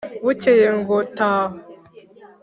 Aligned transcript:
Bukeye 0.23 0.67
ngo 0.79 0.97
taha 1.15 1.55